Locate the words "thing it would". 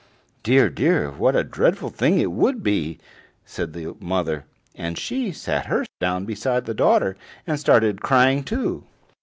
1.91-2.63